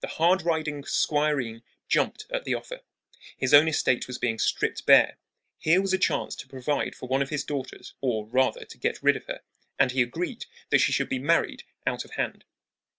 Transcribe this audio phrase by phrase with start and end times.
[0.00, 2.82] The hard riding squireen jumped at the offer.
[3.38, 5.16] His own estate was being stripped bare.
[5.58, 9.02] Here was a chance to provide for one of his daughters, or, rather, to get
[9.02, 9.40] rid of her,
[9.78, 12.44] and he agreed that she should be married out of hand.